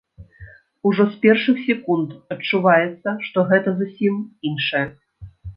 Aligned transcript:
Ужо 0.89 1.03
з 1.11 1.19
першых 1.25 1.59
секунд 1.67 2.09
адчуваецца, 2.37 3.09
што 3.29 3.47
гэта 3.53 3.77
зусім 3.83 4.13
іншае. 4.51 4.87